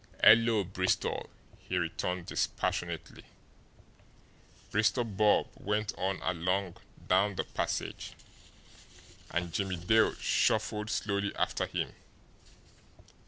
[0.23, 1.29] "'Ello, Bristol,"
[1.59, 3.23] he returned dispassionately.
[4.71, 6.77] Bristol Bob went on along
[7.07, 8.13] down the passage,
[9.29, 11.93] and Jimmie Dale shuffled slowly after him.